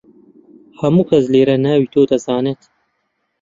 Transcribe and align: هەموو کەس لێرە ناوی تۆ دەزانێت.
هەموو 0.81 1.07
کەس 1.09 1.25
لێرە 1.33 1.55
ناوی 1.65 1.91
تۆ 1.93 2.01
دەزانێت. 2.11 2.61